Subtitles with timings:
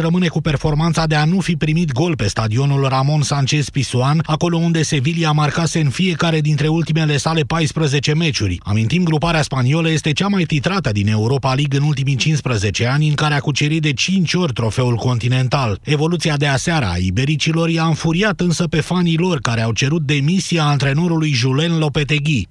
[0.00, 4.56] rămâne cu performanța de a nu fi primit gol pe stadionul Ramon Sanchez Pisuan, acolo
[4.56, 8.60] unde Sevilla marcase în fiecare dintre ultimele sale 14 meciuri.
[8.62, 13.14] Amintim, gruparea spaniolă este cea mai titrată din Europa League în ultimii 15 ani, în
[13.14, 15.78] care a cucerit de 5 ori trofeul continental.
[15.84, 20.64] Evoluția de aseară a ibericilor i-a înfuriat însă pe fanii lor, care au cerut demisia
[20.64, 22.48] antrenorului Julen Lopetegui.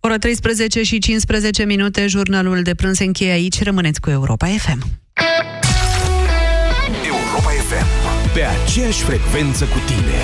[0.00, 3.62] Ora 13 și 15 minute, jurnalul de prânz se încheie aici.
[3.62, 5.00] Rămâneți cu Europa FM
[8.34, 10.20] pe aceeași frecvență cu tine.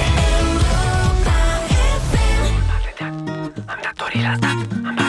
[3.67, 4.47] Am dat dorirea asta,
[4.87, 5.06] am dat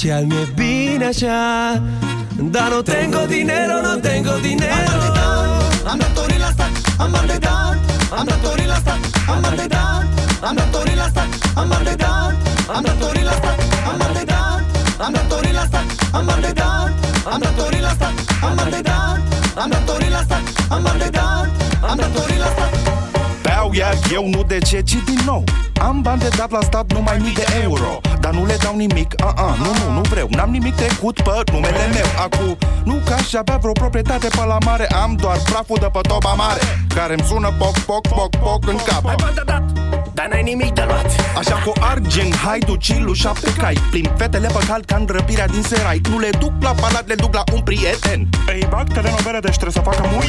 [0.00, 1.80] noche al mie vine allá.
[2.36, 5.12] Da no tengo dinero, no tengo dinero.
[5.84, 7.76] Am dat ori la stat, am bani de dat.
[8.10, 8.98] Am dat ori la stat,
[9.28, 10.04] am bani de dat.
[10.42, 12.34] Am dat ori la stat, am bani de dat.
[12.68, 14.60] Am dat ori la stat, am de dat.
[14.98, 16.40] Am dat la stat, am de
[19.54, 19.66] la
[20.96, 21.10] de
[21.82, 22.99] la de la.
[23.70, 25.44] Beau iar eu nu de ce, ci din nou.
[25.80, 28.00] Am bani de dat la stat numai mii de euro.
[28.20, 30.28] Dar nu le dau nimic, a uh-uh, nu, nu, nu vreau.
[30.30, 32.06] N-am nimic trecut pe numele meu.
[32.24, 34.86] Acum, nu ca aș avea vreo proprietate pe la mare.
[34.86, 36.60] Am doar praful de pe toba mare
[36.94, 39.06] Care-mi sună poc, poc, poc, poc în cap.
[39.06, 39.62] Ai bani de dat,
[40.14, 41.06] dar n-ai nimic de luat.
[41.38, 45.62] Așa cu argent, haidu, cilu, șapte cai Plim fetele pe cal ca în răpirea din
[45.62, 46.00] serai.
[46.10, 48.28] Nu le duc la palat, le duc la un prieten.
[48.46, 50.28] Îi bag telenovele, deci trebuie să facă muy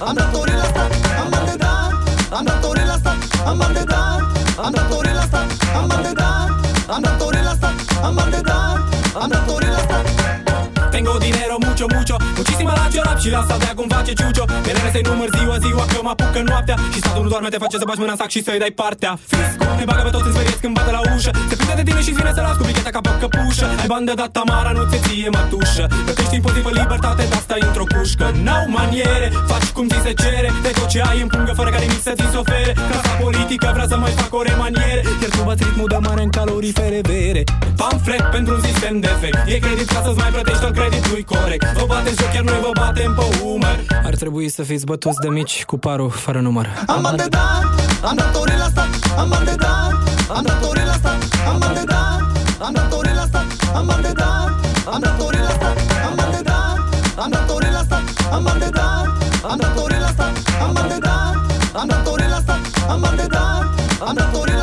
[0.00, 0.80] I'm not Tony Lasta,
[1.16, 2.08] I'm on the ground.
[2.32, 3.10] I'm not Tony Lasta,
[3.46, 4.38] I'm on the ground.
[4.58, 5.38] I'm not Tony Lasta,
[5.74, 6.66] I'm on the ground.
[6.88, 7.66] I'm not Tony Lasta,
[8.02, 8.94] I'm on the ground.
[9.16, 10.53] I'm not Tony Lasta.
[10.94, 12.16] Tengo dinero, mucho, mucho.
[12.38, 14.44] Muchísima la ciorap și la asta de acum face ciucio.
[14.66, 16.76] Mereu să-i număr ziua, ziua că mă apucă noaptea.
[16.92, 19.12] Și statul nu doarme, te face să bagi mâna în sac și să-i dai partea.
[19.32, 21.30] Fisc, ne bagă pe toți în speriet când bate la ușă.
[21.48, 23.66] Se prinde de tine și vine să las cu bicheta ca pe căpușă.
[23.82, 25.84] Ai bani de dat tamara, nu ți ție mătușă.
[26.06, 28.26] Plătești impozit pe libertate, dar stai într-o cușcă.
[28.46, 30.48] N-au maniere, faci cum ți se cere.
[30.64, 32.72] De tot ce ai în pungă fără ca nimic să ți se ofere.
[32.88, 35.02] Clasa politică vrea să mai fac o remaniere.
[35.22, 37.42] Iar tu bați ritmul de mare în calorifere vere.
[37.80, 41.64] Pamflet pentru un sistem defect E credit ca să-ți mai plătești tot creditul corect.
[41.78, 43.76] Vă bateți joc, chiar noi vă batem pe umăr.
[44.04, 46.66] Ar trebui să fiți bătuți de mici cu parul fără număr.
[46.86, 47.64] Am atletat,
[48.02, 48.88] am datorii la stat.
[49.18, 49.92] Am atletat,
[50.36, 51.18] am datorii la stat.
[51.48, 52.20] Am atletat,
[52.66, 53.46] am datorii la stat.
[53.74, 54.50] Am atletat,
[54.92, 55.76] am datorii la stat.
[56.06, 56.78] Am atletat,
[57.22, 58.02] am datorii la stat.
[58.32, 59.06] Am atletat,
[59.50, 60.32] am datorii la stat.
[60.64, 61.36] Am atletat,
[61.80, 62.60] am datorii la stat.
[62.88, 63.64] Am atletat,
[64.06, 64.53] am datorii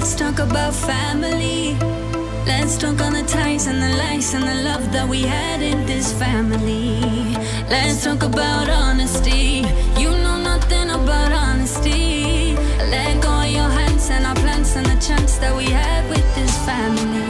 [0.00, 1.76] talk about family.
[2.46, 5.84] Let's talk on the ties and the lies and the love that we had in
[5.86, 7.36] this family.
[7.68, 9.62] Let's talk about honesty.
[9.98, 12.54] You know nothing about honesty.
[12.90, 16.34] Let go of your hands and our plans and the chance that we had with
[16.34, 17.29] this family.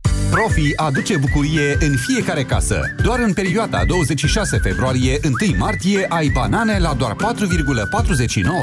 [0.31, 2.79] Profi aduce bucurie în fiecare casă.
[3.03, 7.19] Doar în perioada 26 februarie-1 martie ai banane la doar 4,49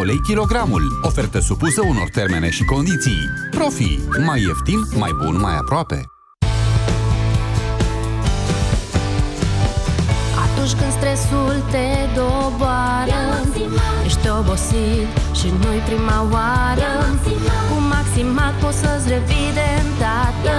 [0.04, 1.00] lei kilogramul.
[1.02, 3.28] Ofertă supusă unor termene și condiții.
[3.50, 3.98] Profi.
[4.26, 6.04] Mai ieftin, mai bun, mai aproape.
[10.44, 13.08] Atunci când stresul te doboară
[13.58, 13.97] Ești
[14.40, 16.90] obosit și nu-i prima oară.
[17.68, 20.56] Cu Maximat poți să-ți revii de îndată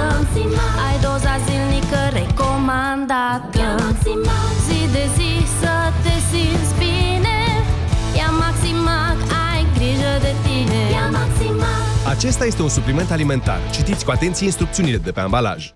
[0.87, 3.65] Ai doza zilnică recomandată.
[4.65, 7.37] Zi de zi să te simți bine.
[8.19, 9.17] Ia Maximac,
[9.49, 10.81] ai grijă de tine.
[10.97, 11.79] Ia Maximac
[12.13, 13.59] Acesta este un supliment alimentar.
[13.71, 15.71] Citiți cu atenție instrucțiunile de pe ambalaj.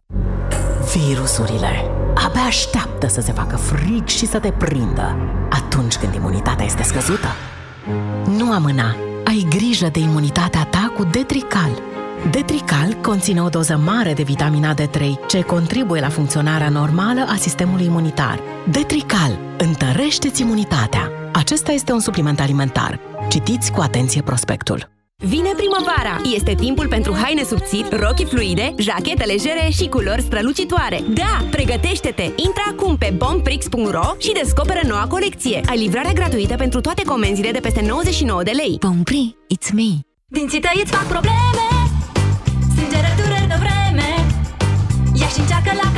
[0.95, 1.73] Virusurile
[2.25, 5.15] abia așteaptă să se facă frig și să te prindă
[5.49, 7.27] atunci când imunitatea este scăzută.
[8.37, 8.95] Nu amâna.
[9.25, 11.81] Ai grijă de imunitatea ta cu Detrical.
[12.31, 17.85] Detrical conține o doză mare de vitamina D3, ce contribuie la funcționarea normală a sistemului
[17.85, 18.39] imunitar.
[18.71, 21.11] Detrical întărește-ți imunitatea.
[21.33, 22.99] Acesta este un supliment alimentar.
[23.29, 24.92] Citiți cu atenție prospectul.
[25.25, 26.21] Vine primăvara!
[26.35, 31.03] Este timpul pentru haine subțiri, rochi fluide, jachete legere și culori strălucitoare.
[31.13, 32.21] Da, pregătește-te!
[32.21, 35.61] Intră acum pe bomprix.ro și descoperă noua colecție.
[35.65, 38.77] Ai livrarea gratuită pentru toate comenzile de peste 99 de lei.
[38.79, 39.89] Bompri, it's me!
[40.27, 41.67] Dinții tăi îți fac probleme
[42.71, 44.07] Strângere dureri de vreme
[45.13, 45.92] Ia și încearcă la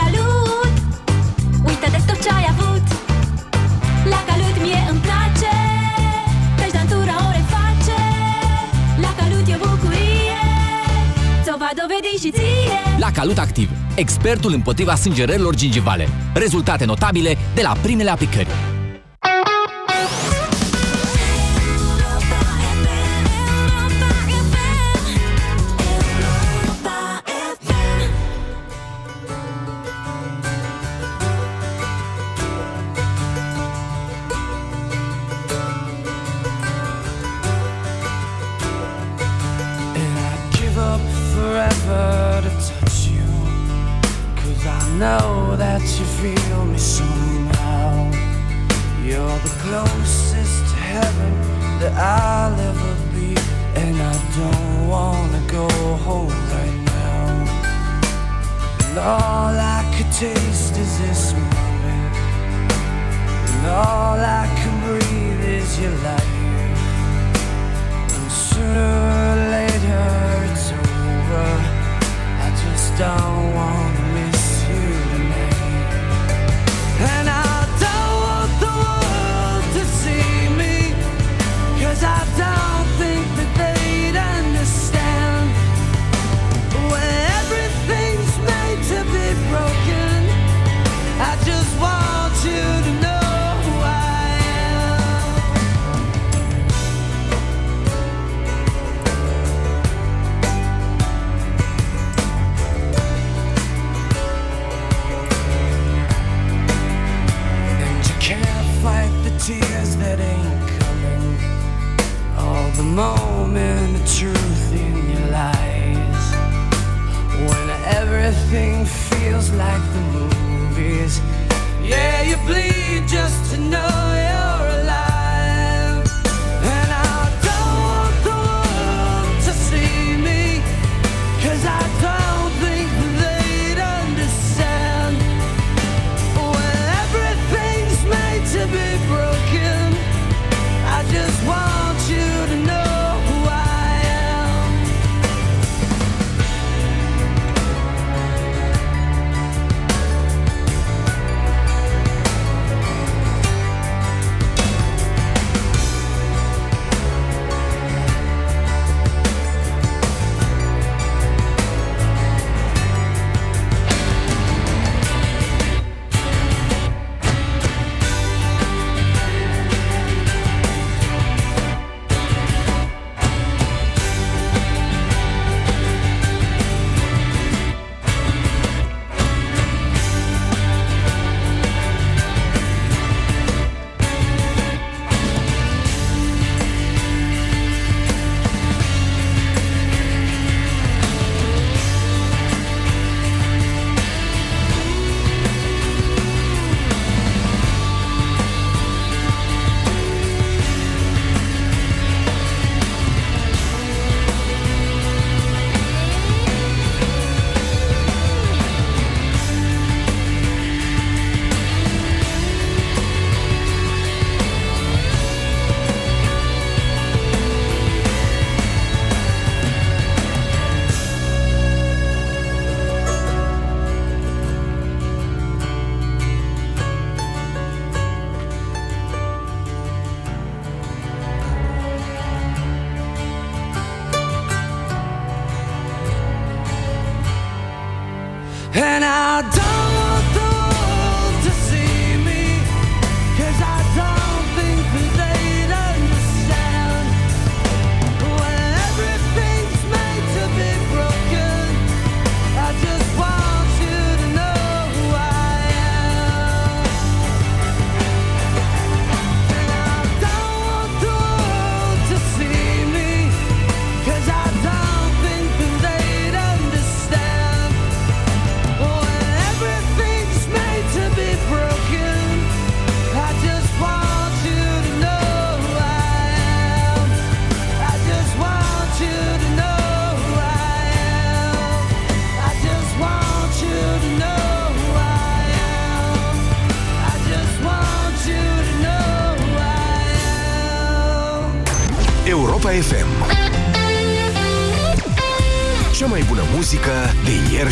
[12.25, 16.07] și ție La Calut Activ, expertul împotriva sângerărilor gingivale.
[16.33, 18.74] Rezultate notabile de la primele aplicări.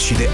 [0.03, 0.29] și de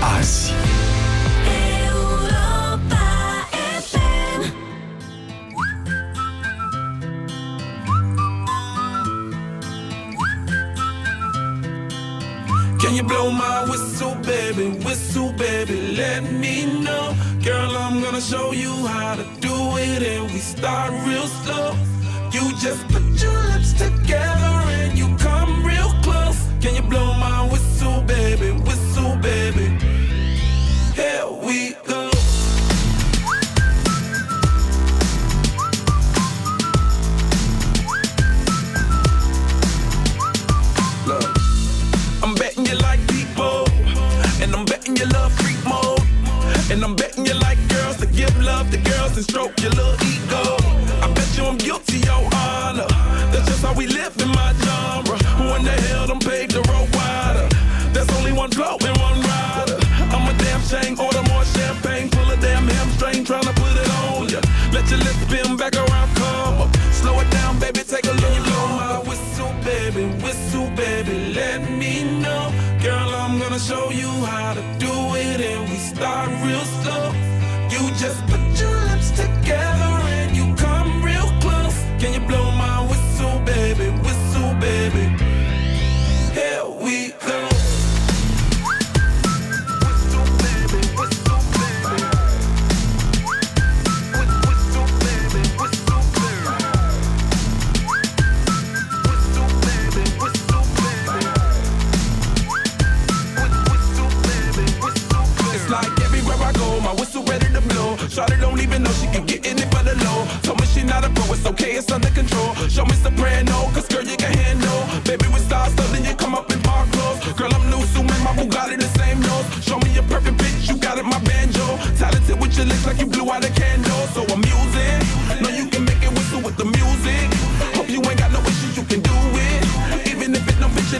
[49.19, 49.88] and stroke your little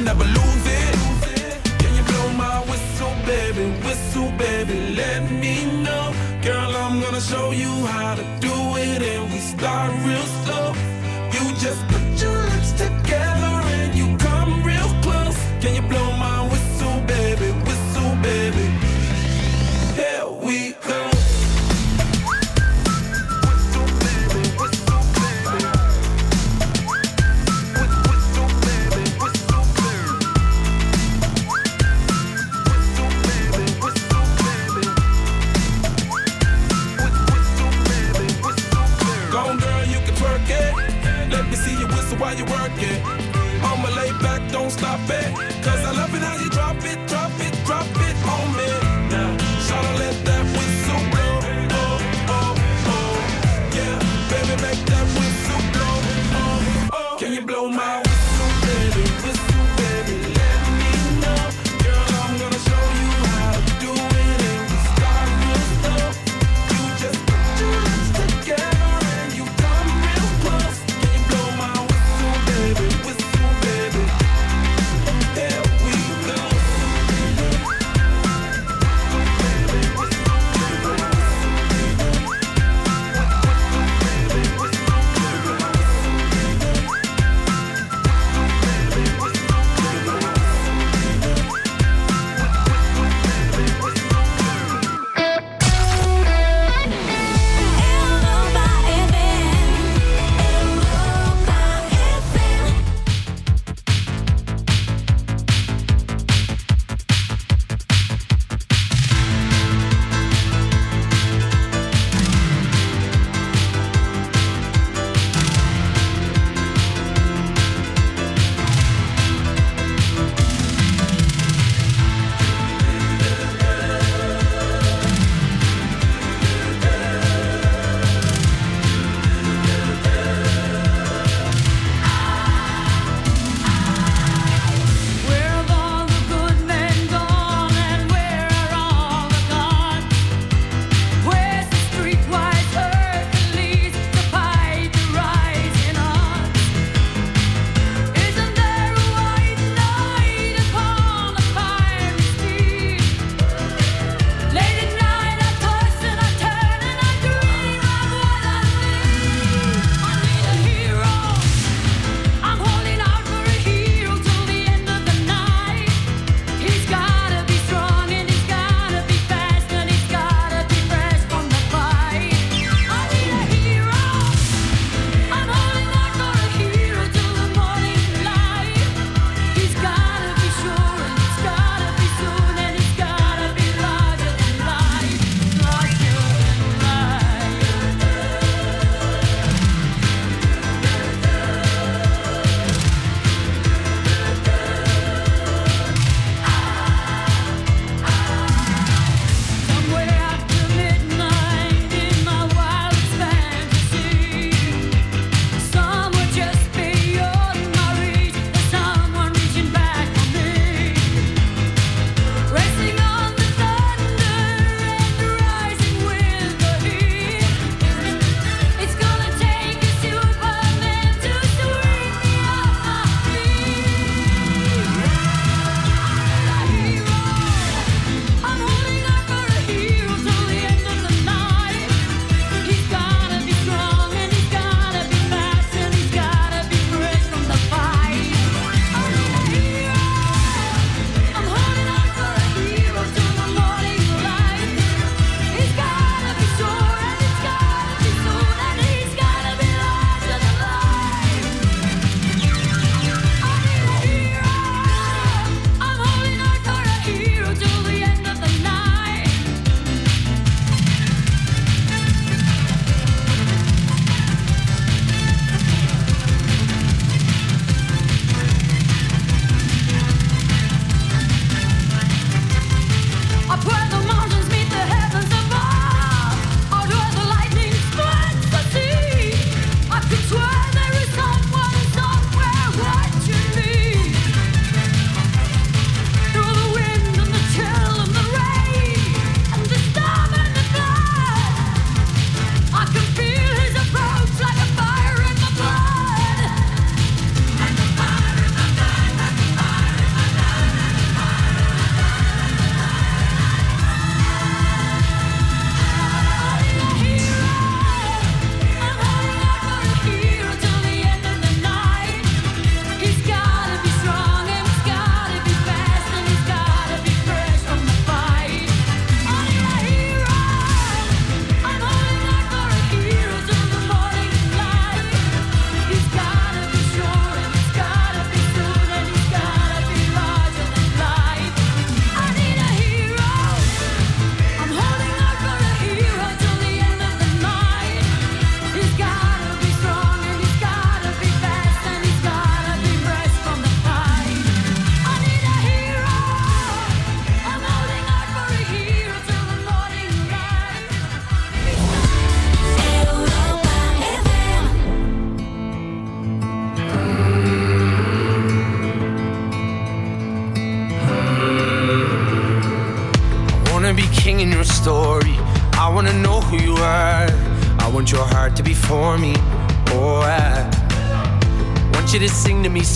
[0.09, 0.95] never lose it.
[1.81, 3.65] Can you blow my whistle, baby?
[3.85, 6.05] Whistle, baby, let me know.
[6.41, 7.78] Girl, I'm gonna show you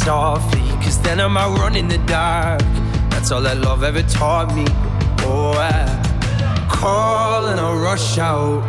[0.04, 2.62] softly, cause then I might run in the dark.
[3.10, 4.66] That's all that love ever taught me.
[5.26, 8.64] Oh, I call and I rush out.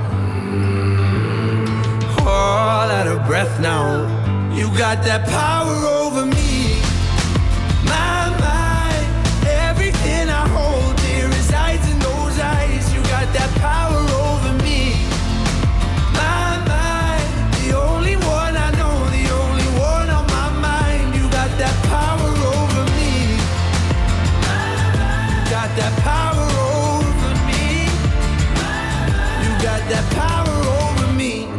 [2.20, 4.06] All out of breath now.
[4.54, 6.63] You got that power over me.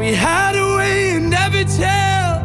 [0.00, 2.40] we hide away and never tell.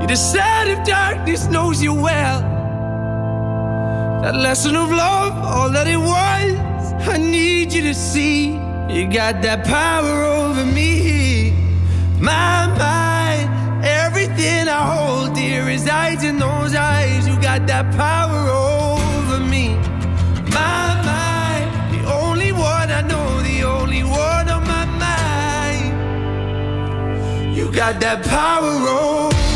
[0.00, 2.40] You decide if darkness knows you well.
[4.22, 8.52] That lesson of love, all that it was, I need you to see.
[8.88, 11.52] You got that power over me,
[12.18, 13.84] my mind.
[13.84, 17.28] Everything I hold dear resides in those eyes.
[17.28, 18.69] You got that power over.
[27.60, 29.49] You got that power on.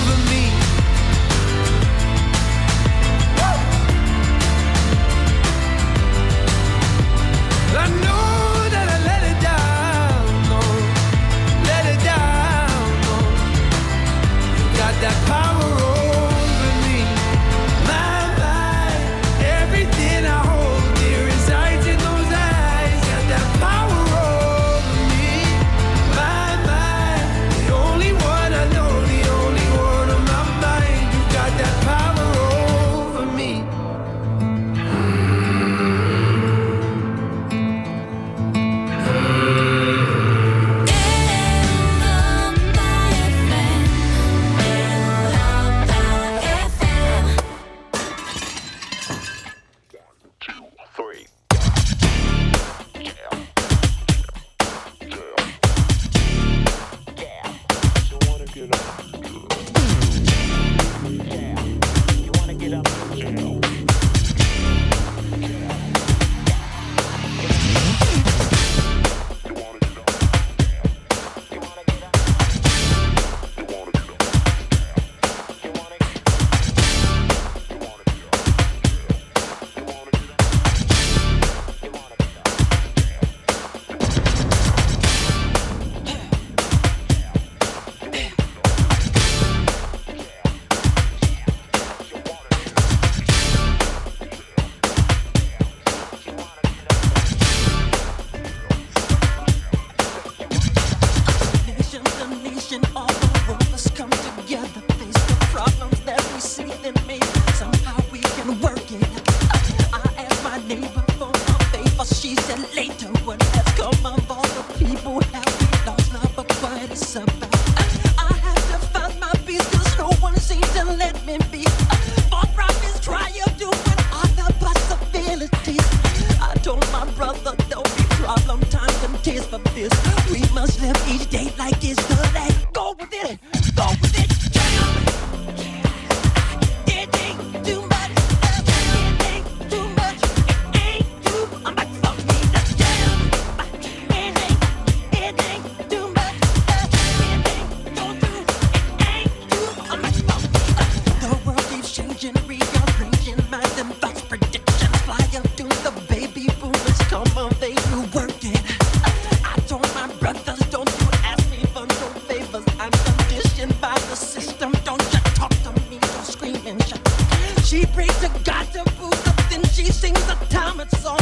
[167.75, 171.19] She prays to God to boost up, then she sings a time song.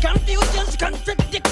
[0.00, 1.43] Confusion's contradictory.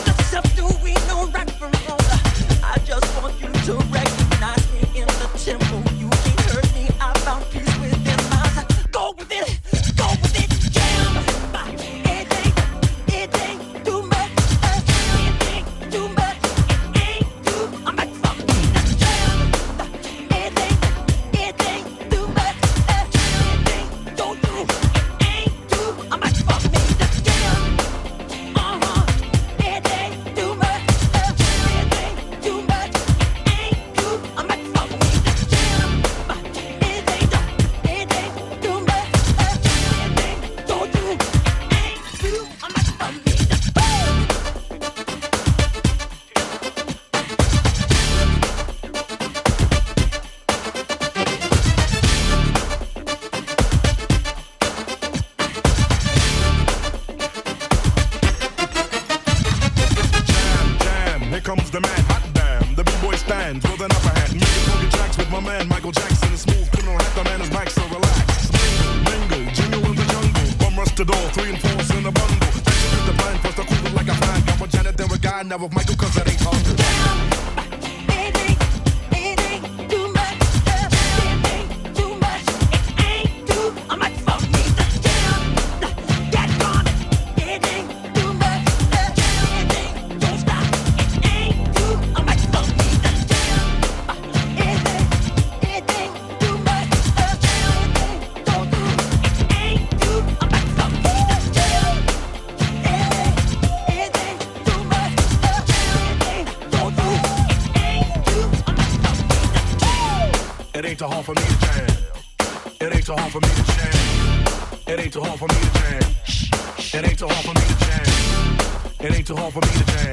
[119.33, 120.13] It ain't too hard for me to jam.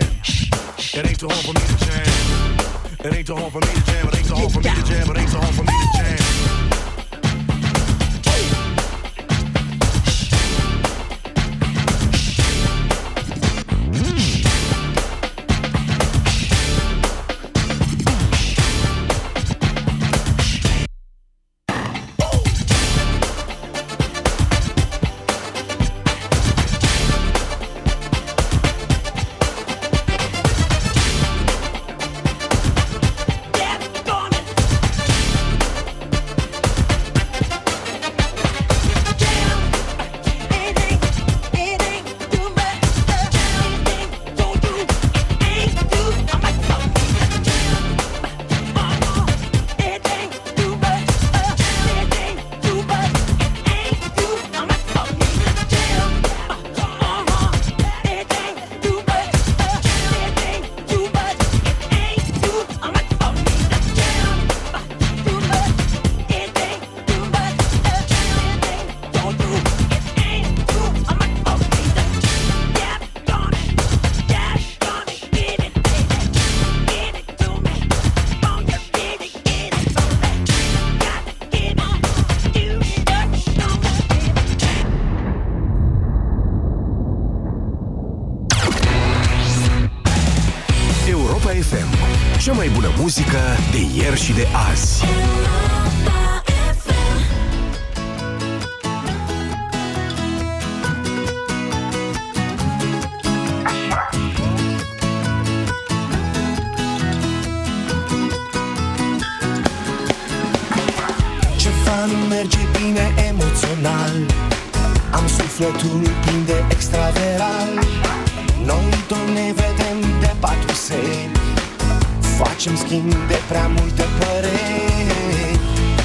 [0.94, 1.69] It ain't too hard for me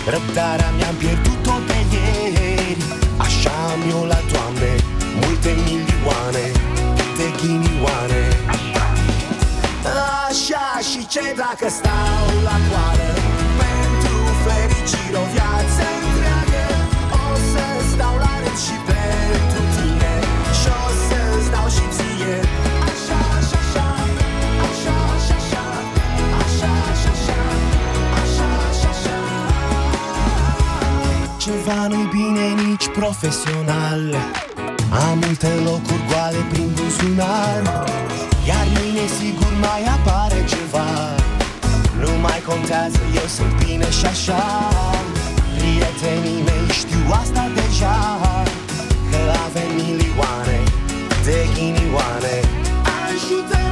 [0.07, 2.77] Răbdarea mi-am pierdut-o pe ieri.
[3.17, 4.73] Așa am eu la toamne
[5.21, 6.45] Multe milioane,
[6.97, 8.25] câte ghinioane.
[10.29, 13.11] Așa și ce dacă stau la coară
[13.63, 15.24] Pentru fericire?
[31.65, 34.03] ceva nu-i bine nici profesional.
[34.91, 37.63] Am multe locuri goale prin buzunar.
[38.49, 40.89] Iar mâine sigur mai apare ceva.
[42.01, 44.43] Nu mai contează, eu sunt bine și așa.
[45.57, 47.97] Prietenii mei știu asta deja.
[49.11, 50.59] Că avem milioane
[51.25, 52.37] de ghinioane
[53.05, 53.64] Ajută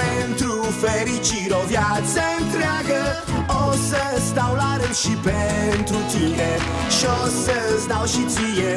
[0.00, 0.52] Pentru
[0.84, 3.02] fericire o viață întreagă.
[3.68, 6.50] O să stau la rând și pentru tine
[6.96, 8.76] Și o să-ți dau și ție.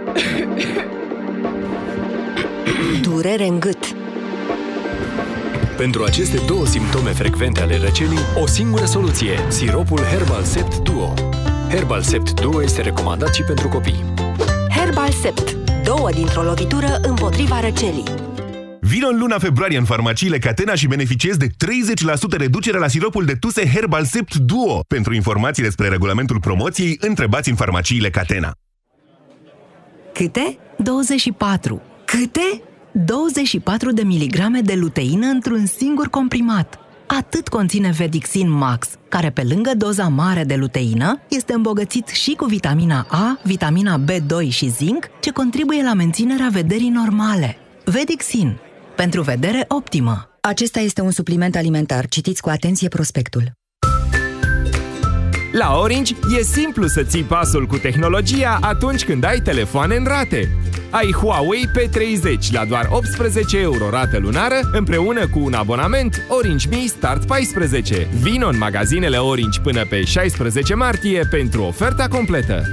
[3.21, 3.95] durere în gât.
[5.77, 11.13] Pentru aceste două simptome frecvente ale răcelii, o singură soluție, siropul Herbal Sept Duo.
[11.69, 14.05] Herbal Sept Duo este recomandat și pentru copii.
[14.75, 15.57] Herbal Sept.
[15.83, 18.03] Două dintr-o lovitură împotriva răcelii.
[18.79, 23.33] Vino în luna februarie în farmaciile Catena și beneficiezi de 30% reducere la siropul de
[23.33, 24.79] tuse Herbal Sept Duo.
[24.87, 28.51] Pentru informații despre regulamentul promoției, întrebați în farmaciile Catena.
[30.13, 30.57] Câte?
[30.77, 31.81] 24.
[32.05, 32.61] Câte?
[32.91, 36.79] 24 de miligrame de luteină într-un singur comprimat.
[37.07, 42.45] Atât conține Vedixin Max, care pe lângă doza mare de luteină, este îmbogățit și cu
[42.45, 47.57] vitamina A, vitamina B2 și zinc, ce contribuie la menținerea vederii normale.
[47.85, 48.57] Vedixin.
[48.95, 50.29] Pentru vedere optimă.
[50.41, 52.07] Acesta este un supliment alimentar.
[52.07, 53.60] Citiți cu atenție prospectul.
[55.51, 60.49] La Orange e simplu să ții pasul cu tehnologia atunci când ai telefoane în rate.
[60.89, 66.85] Ai Huawei P30 la doar 18 euro rată lunară împreună cu un abonament Orange Me
[66.85, 68.07] Start 14.
[68.21, 72.69] Vino în magazinele Orange până pe 16 martie pentru oferta completă.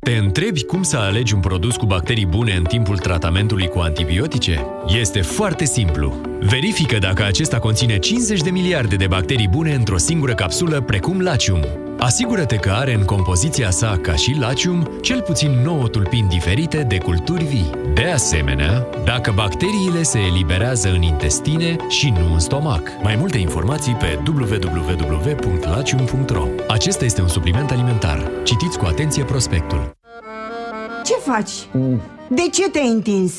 [0.00, 4.66] Te întrebi cum să alegi un produs cu bacterii bune în timpul tratamentului cu antibiotice?
[5.00, 6.33] Este foarte simplu.
[6.48, 11.64] Verifică dacă acesta conține 50 de miliarde de bacterii bune într-o singură capsulă, precum Lacium.
[11.98, 16.98] Asigură-te că are în compoziția sa, ca și Lacium, cel puțin 9 tulpini diferite de
[16.98, 17.70] culturi vii.
[17.94, 22.82] De asemenea, dacă bacteriile se eliberează în intestine și nu în stomac.
[23.02, 28.30] Mai multe informații pe www.lacium.ro Acesta este un supliment alimentar.
[28.42, 29.96] Citiți cu atenție prospectul.
[31.04, 31.52] Ce faci?
[32.28, 33.32] De ce te-ai întins?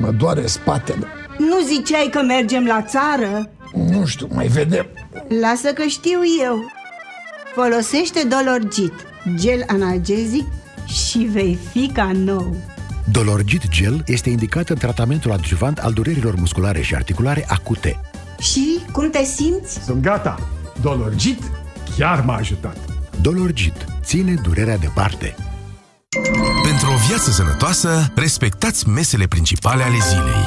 [0.00, 1.06] Mă doare spatele.
[1.48, 3.50] Nu ziceai că mergem la țară?
[3.72, 4.86] Nu știu, mai vedem.
[5.40, 6.58] Lasă că știu eu.
[7.54, 8.92] Folosește Dolorgit,
[9.34, 10.46] gel analgezic
[10.86, 12.56] și vei fi ca nou.
[13.10, 18.00] Dolorgit Gel este indicat în tratamentul adjuvant al durerilor musculare și articulare acute.
[18.38, 19.84] Și cum te simți?
[19.84, 20.48] Sunt gata.
[20.80, 21.40] Dolorgit
[21.96, 22.76] chiar m-a ajutat.
[23.20, 25.34] Dolorgit ține durerea departe.
[26.62, 30.42] Pentru o viață sănătoasă, respectați mesele principale ale zilei.